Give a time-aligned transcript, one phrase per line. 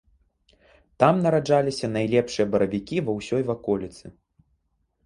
[1.03, 4.05] Там нараджаліся найлепшыя баравікі ва ўсёй ваколіцы.